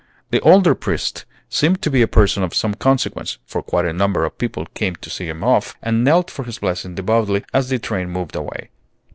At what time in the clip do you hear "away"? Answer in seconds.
8.35-8.71